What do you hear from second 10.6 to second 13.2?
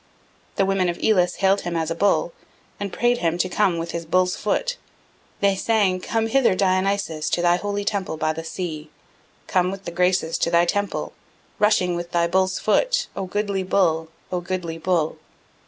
temple, rushing with thy bull's foot,